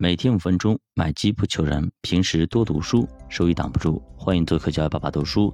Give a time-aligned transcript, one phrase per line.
[0.00, 4.00] 每天五分钟，买机不求人，平时多读书，收益挡不住。
[4.16, 5.52] 欢迎做客教育爸爸读书。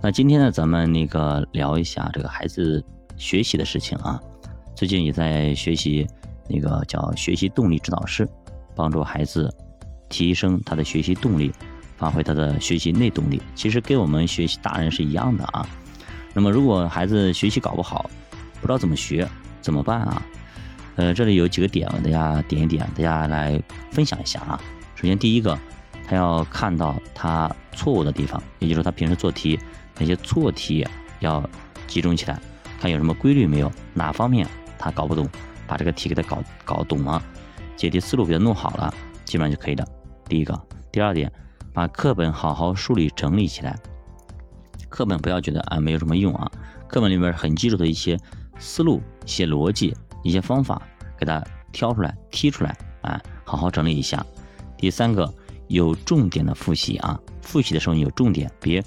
[0.00, 2.82] 那今天呢，咱们那个聊一下这个孩子
[3.18, 4.18] 学习的事情啊。
[4.74, 6.06] 最近也在学习
[6.48, 8.26] 那个叫学习动力指导师，
[8.74, 9.54] 帮助孩子
[10.08, 11.52] 提升他的学习动力，
[11.98, 13.42] 发挥他的学习内动力。
[13.54, 15.68] 其实跟我们学习大人是一样的啊。
[16.32, 18.08] 那么如果孩子学习搞不好，
[18.62, 19.28] 不知道怎么学，
[19.60, 20.22] 怎么办啊？
[20.96, 23.60] 呃，这里有几个点，大家点一点，大家来
[23.90, 24.60] 分享一下啊。
[24.94, 25.58] 首先，第一个，
[26.06, 29.58] 他要看到他错误的地方，也就是说，他平时做题
[29.98, 30.86] 那些错题
[31.18, 31.42] 要
[31.88, 32.38] 集中起来，
[32.80, 34.46] 看有什么规律没有，哪方面
[34.78, 35.28] 他搞不懂，
[35.66, 37.20] 把这个题给他搞搞懂了，
[37.76, 39.84] 解题思路给他弄好了，基本上就可以的。
[40.28, 40.58] 第一个，
[40.92, 41.30] 第二点，
[41.72, 43.76] 把课本好好梳理整理起来。
[44.88, 46.48] 课本不要觉得啊没有什么用啊，
[46.86, 48.16] 课本里面很基础的一些
[48.60, 49.92] 思路、一些逻辑。
[50.24, 50.82] 一些方法
[51.16, 54.26] 给它挑出来、剔出来啊，好好整理一下。
[54.76, 55.32] 第三个，
[55.68, 58.82] 有重点的复习啊，复习的时候你有重点，别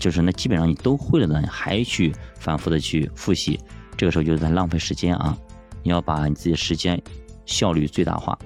[0.00, 3.60] 就是那基本上你都会了的，还去反复的去复习，
[3.96, 5.36] 这个时候就是在浪费时间啊。
[5.82, 7.00] 你要把你自己的时间
[7.44, 8.38] 效率最大化。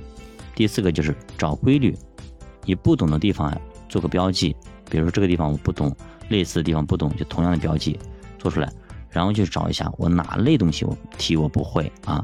[0.54, 1.94] 第四个就是找规律，
[2.64, 3.54] 你不懂的地方
[3.88, 4.56] 做个标记，
[4.90, 5.94] 比如说这个地方我不懂，
[6.30, 7.98] 类似的地方不懂，就同样的标记
[8.38, 8.72] 做出来。
[9.16, 12.22] 然后就找一下我哪类东西我题我不会啊。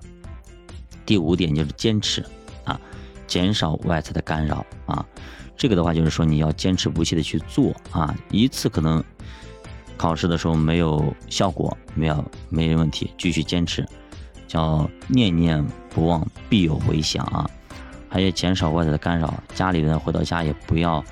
[1.07, 2.23] 第五点就是坚持
[2.65, 2.79] 啊，
[3.27, 5.03] 减少外在的干扰啊。
[5.57, 8.15] 这个的话就是说你要坚持不懈的去做啊。
[8.31, 9.03] 一次可能
[9.97, 13.89] 考试的时候没有效果，没有没问题，继续坚持。
[14.47, 17.48] 叫念念不忘必有回响啊。
[18.11, 21.03] 还要减少外在的干扰，家里人回到家也不要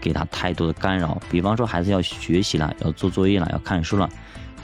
[0.00, 1.16] 给他太多的干扰。
[1.30, 4.10] 比方说孩子要学习了，要做作业了，要看书了。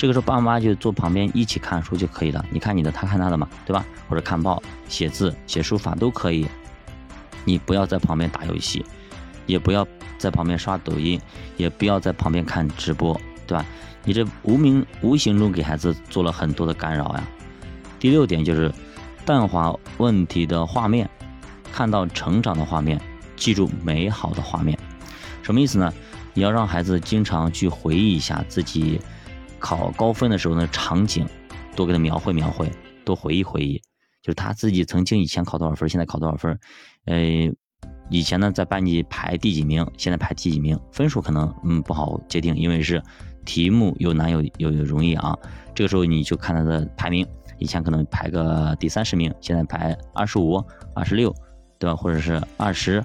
[0.03, 2.45] 这个时候，爸妈就坐旁边一起看书就可以了。
[2.51, 3.87] 你看你的，他看他的嘛，对吧？
[4.09, 6.45] 或者看报、写字、写书法都可以。
[7.45, 8.85] 你不要在旁边打游戏，
[9.47, 9.87] 也不要
[10.19, 11.21] 在旁边刷抖音，
[11.57, 13.65] 也不要在旁边看直播，对吧？
[14.03, 17.23] 你这无名无形中给孩子做了很多的干扰呀。
[18.01, 18.73] 第六点就是
[19.25, 21.09] 淡化问题的画面，
[21.73, 23.01] 看到成长的画面，
[23.37, 24.77] 记住美好的画面。
[25.45, 25.95] 什么意思呢？
[26.35, 29.01] 你要让孩子经常去回忆一下自己。
[29.63, 31.25] 考高分的时候呢，场景
[31.77, 32.69] 多给他描绘描绘，
[33.05, 33.81] 多回忆回忆，
[34.21, 36.59] 就是他自己曾经以前考多少分，现在考多少分，
[37.07, 37.17] 呃，
[38.11, 43.01] 以前呢在班级排第几名，现在排第几名，分数可能嗯不好界定，因为是
[43.47, 45.39] 题目有难有有容易啊。
[45.75, 47.25] 这个时候你就看他的排名，
[47.59, 50.63] 以前可能排个第三十名，现在排二十五、
[50.95, 51.33] 二十六，
[51.79, 51.95] 对吧？
[51.95, 53.03] 或者是二十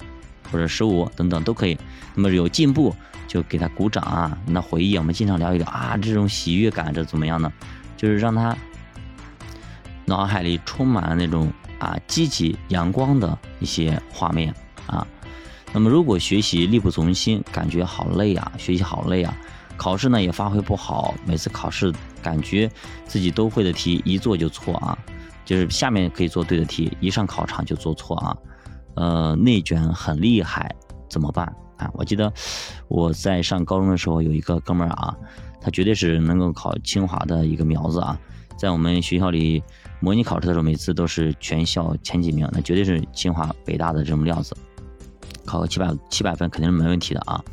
[0.52, 1.78] 或者十五等等都可以。
[2.16, 2.96] 那么有进步。
[3.28, 4.38] 就给他鼓掌啊！
[4.46, 7.52] 那回忆，我们经常聊一聊啊，这种喜悦感这怎么样呢？
[7.98, 8.56] 就是让他
[10.06, 14.56] 脑海里充满了那种啊积极阳光的一些画面
[14.86, 15.06] 啊。
[15.74, 19.38] 那么如果学习力不从心，感觉好累啊，学习好累啊，
[19.76, 21.94] 考试呢也发挥不好，每次考试
[22.24, 22.72] 感觉
[23.06, 24.98] 自己都会的题一做就错啊，
[25.44, 28.38] 就是下面可以做对的题，一上考场就做错啊，
[28.98, 30.76] 呃，内卷很厉害，
[31.08, 31.46] 怎么办？
[31.78, 32.34] 啊，我记得
[32.88, 35.16] 我在上高中的时候，有一个哥们儿啊，
[35.62, 38.20] 他绝对是能够考清华的一个苗子啊，
[38.58, 39.62] 在我们学校里
[40.00, 44.58] 模拟考试的时候，每次都是全校前几名，那绝对是清华北大的这种料子，
[45.46, 47.44] 考个七百七百分肯定是没问题的啊。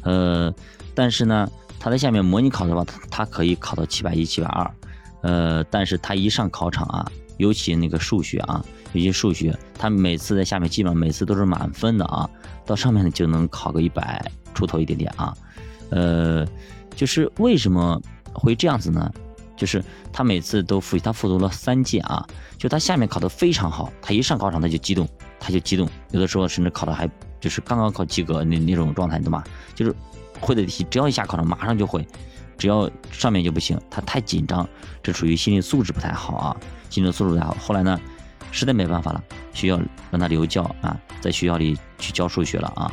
[0.00, 0.54] 呃，
[0.94, 1.46] 但是呢，
[1.78, 4.74] 他在下面模拟考的话，他他可以考到七百一、七百二，
[5.20, 7.06] 呃，但是他一上考场啊，
[7.36, 8.64] 尤其那个数学啊。
[8.92, 12.28] 尤其数学，他每次在下面基本上每次都是满分的啊，
[12.64, 14.24] 到上面呢就能考个一百
[14.54, 15.36] 出头一点点啊，
[15.90, 16.46] 呃，
[16.94, 18.00] 就是为什么
[18.32, 19.12] 会这样子呢？
[19.56, 19.82] 就是
[20.12, 22.26] 他每次都复习，他复读了三届啊，
[22.58, 25.08] 就他下面考得非常好，他一上考场他就激动，
[25.40, 27.10] 他就激动，有的时候甚至考的还
[27.40, 29.42] 就是刚刚考及格那那种状态，懂吗？
[29.74, 29.94] 就是
[30.40, 32.06] 会的题只要一下考场马上就会，
[32.58, 34.68] 只要上面就不行，他太紧张，
[35.02, 36.56] 这属于心理素质不太好啊，
[36.90, 37.56] 心理素质不太好。
[37.60, 37.98] 后来呢？
[38.50, 39.80] 实在没办法了，需要
[40.10, 42.92] 让他留教啊，在学校里去教数学了啊。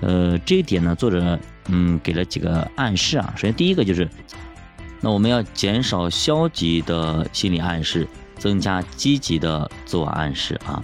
[0.00, 1.38] 呃，这一点呢，作者
[1.68, 3.32] 嗯给了几个暗示啊。
[3.36, 4.08] 首先第一个就是，
[5.00, 8.06] 那我们要减少消极的心理暗示，
[8.38, 10.82] 增加积极的自我暗示啊。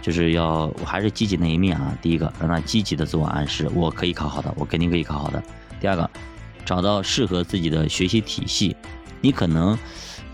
[0.00, 1.96] 就是要我还是积极那一面啊。
[2.02, 5.40] 第一个，让他积极的自我暗示，我可以考好的，我肯定可以考好的。
[5.80, 6.10] 第二个，
[6.64, 8.74] 找到适合自己的学习体系。
[9.20, 9.78] 你可能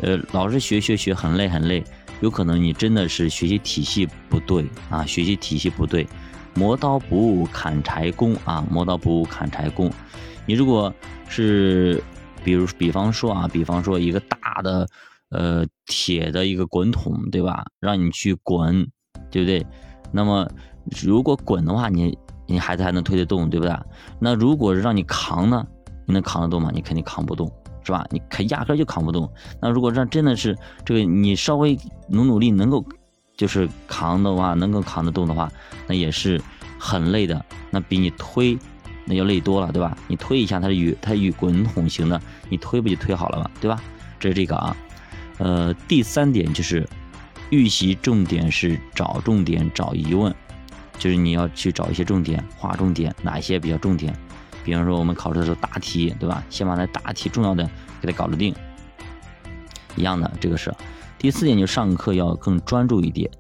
[0.01, 1.85] 呃老是学学学很累很累。
[2.21, 6.07] 有可能你真的是学习体系不对啊，学习体系不对，
[6.55, 9.91] 磨刀不误砍柴工啊，磨刀不误砍柴工。
[10.47, 10.93] 你如果
[11.29, 12.03] 是，
[12.43, 14.89] 比如比方说啊，比方说一个大的
[15.31, 17.65] 呃铁的一个滚筒，对吧？
[17.79, 18.87] 让你去滚，
[19.31, 19.65] 对不对？
[20.11, 20.49] 那么
[21.03, 22.17] 如果滚的话，你
[22.47, 23.77] 你孩子还能推得动，对不对？
[24.19, 25.67] 那如果让你扛呢，
[26.07, 26.71] 你能扛得动吗？
[26.73, 27.47] 你肯定扛不动，
[27.89, 28.07] 是吧？
[28.11, 29.27] 你可压根就扛不动。
[29.63, 30.55] 那如果让真的是
[30.85, 31.75] 这个你稍微
[32.07, 32.85] 努努力能够
[33.35, 35.51] 就是扛的话，能够扛得动的话，
[35.87, 36.39] 那也是
[36.79, 37.43] 很累的。
[37.71, 38.59] 那比你推
[39.07, 39.97] 那要累多了，对吧？
[40.07, 42.21] 你推一下，它是与它与滚筒型的，
[42.51, 43.83] 你推不就推好了嘛，对吧？
[44.21, 44.77] 这是这个啊。
[45.39, 46.87] 呃，第三点就是
[47.49, 50.35] 预习重点是找重点找疑问。
[50.99, 54.15] 就是你要去找一些重点，划重点，哪些比较重点？
[54.69, 56.45] 比方说我们考试的时候答题，对吧？
[56.51, 57.65] 先把那答题重要的
[58.03, 58.55] 给它搞得定。
[59.97, 60.71] 一样的，这个是。
[61.17, 63.31] 第四点就上课要更专注一点，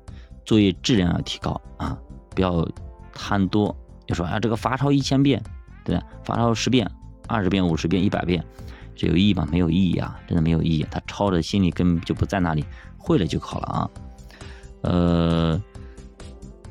[0.47, 1.99] 作业质量要提高啊，
[2.31, 2.67] 不要
[3.13, 3.77] 贪多。
[4.07, 5.43] 就说啊，这个罚抄一千遍，
[5.85, 6.03] 对吧？
[6.25, 6.91] 罚抄十遍、
[7.27, 8.43] 二十遍、五十遍、一百遍，
[8.97, 9.47] 这有意义吗？
[9.53, 10.87] 没有意义啊，真的没有意义。
[10.91, 12.65] 他抄的心里根本就不在那里，
[12.97, 13.91] 会了就好了啊。
[14.81, 15.63] 呃。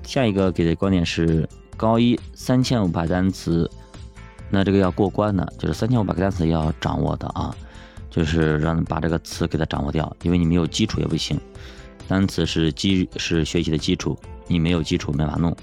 [0.03, 3.69] 下一个给的观点是高一三千五百单词，
[4.49, 7.55] 那这个要过关的，就是三千五百个单词要掌握的啊，
[8.09, 11.39] 就是让把这个词给它掌握掉，因为你没有基础也不行。
[12.07, 14.17] 单词是基是学习的基础，
[14.47, 15.55] 你没有基础没法弄。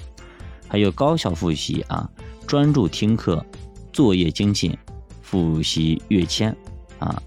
[0.69, 2.09] 还有高效复习啊，
[2.47, 3.45] 专注听课，
[3.93, 4.77] 作业精进，
[5.23, 6.55] 复习跃迁
[6.99, 7.23] 啊，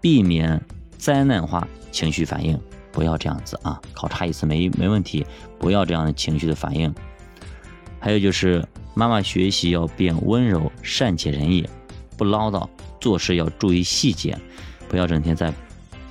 [0.00, 0.60] 避免
[0.98, 2.58] 灾难化情绪反应。
[2.90, 3.80] 不要这样子啊！
[3.92, 5.24] 考察一次没没问题，
[5.56, 6.92] 不要这样的情绪的反应。
[8.00, 8.66] 还有就是
[8.98, 11.64] 妈妈学习要变温柔、善解人意，
[12.16, 12.68] 不唠叨，
[13.00, 14.36] 做事要注意细节，
[14.88, 15.54] 不要整天在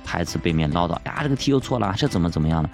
[0.06, 2.70] 孩子背面唠叨呀，这个题又错了，这怎么怎么样的？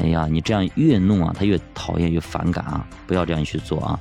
[0.00, 2.86] 哎呀，你这样越弄啊，他越讨厌越反感啊！
[3.06, 3.98] 不要这样去做啊！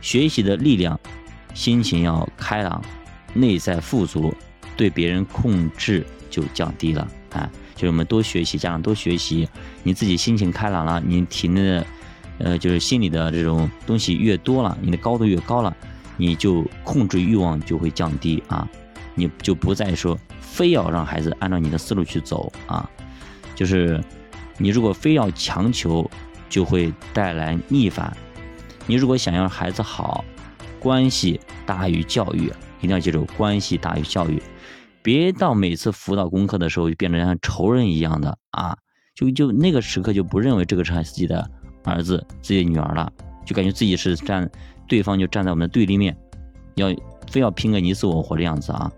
[0.00, 0.96] 学习的力量，
[1.52, 2.80] 心情要开朗，
[3.34, 4.32] 内在富足，
[4.76, 7.50] 对别人控制就降低了哎。
[7.74, 9.48] 就是我们多学习，家长多学习，
[9.82, 11.86] 你自己心情开朗了，你体内的，
[12.40, 15.74] 呃，就是心里的这种东西越多了，你的高度越高了，
[16.16, 18.68] 你就控制欲望就会降低啊，
[19.14, 22.88] 你就不再说非要让孩子按照你的思路去走啊，
[23.54, 24.02] 就是
[24.58, 26.10] 你如果非要强求，
[26.48, 28.16] 就会带来逆反。
[28.86, 30.24] 你如果想要孩子好，
[30.80, 34.42] 关系大于教育，一定要记住，关系大于教育。
[35.02, 38.76] 别到每次辅导功课的时候就变得像仇人一样的啊，
[39.14, 41.50] 就就那个时刻就不认为这个是自己的
[41.84, 43.12] 儿子、自己的女儿了，
[43.44, 44.50] 就感觉自己是站
[44.88, 46.16] 对方就站在我们的对立面，
[46.74, 46.88] 要
[47.30, 48.90] 非要拼个你死我活的样子啊。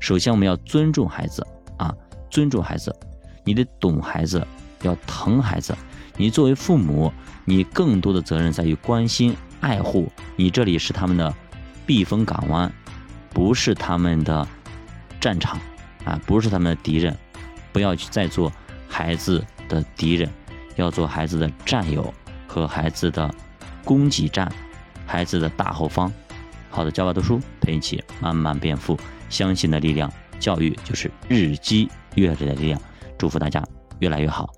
[0.00, 1.46] 首先我们要尊重孩子
[1.76, 1.94] 啊，
[2.30, 2.94] 尊重孩子，
[3.44, 4.46] 你得懂孩子，
[4.82, 5.74] 要疼孩子。
[6.16, 7.12] 你作为父母，
[7.44, 10.10] 你更多的责任在于关心、爱护。
[10.36, 11.34] 你这里是他们的
[11.86, 12.72] 避风港湾，
[13.30, 14.46] 不是他们的。
[15.22, 15.56] 战场
[16.04, 17.16] 啊，不是他们的敌人，
[17.72, 18.52] 不要去再做
[18.88, 20.28] 孩子的敌人，
[20.76, 22.12] 要做孩子的战友
[22.46, 23.32] 和孩子的
[23.84, 24.50] 供给站，
[25.06, 26.12] 孩子的大后方。
[26.70, 28.98] 好的，教爸读书陪你一起慢慢变富，
[29.28, 32.80] 相信的力量，教育就是日积月累的力量。
[33.18, 33.62] 祝福大家
[33.98, 34.50] 越来越好。